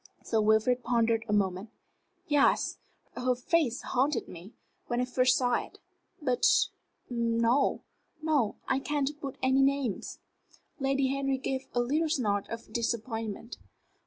Sir 0.23 0.41
Wilfrid 0.41 0.83
pondered 0.83 1.23
a 1.29 1.31
moment. 1.33 1.69
"Yes. 2.25 2.79
Her 3.15 3.35
face 3.35 3.83
haunted 3.83 4.27
me, 4.27 4.55
when 4.87 4.99
I 4.99 5.05
first 5.05 5.37
saw 5.37 5.63
it. 5.63 5.77
But 6.19 6.43
no; 7.11 7.83
no, 8.19 8.55
I 8.67 8.79
can't 8.79 9.11
put 9.21 9.37
any 9.43 9.61
names." 9.61 10.17
Lady 10.79 11.09
Henry 11.09 11.37
gave 11.37 11.67
a 11.75 11.81
little 11.81 12.09
snort 12.09 12.49
of 12.49 12.73
disappointment. 12.73 13.59